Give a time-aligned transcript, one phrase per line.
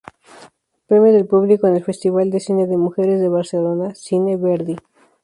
[0.87, 4.75] Premio del público en el Festival de Cine de Mujeres de Barcelona, Cine Verdi.